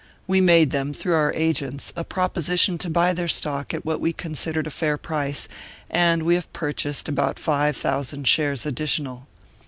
[0.25, 4.13] We made them, through our agents, a proposition to buy their stock at what we
[4.13, 5.47] considered a fair price;
[5.91, 9.27] and we have purchased about five thousand shares additional.